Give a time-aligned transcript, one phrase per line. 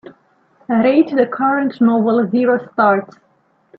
[0.83, 3.19] rate the current novel zero stars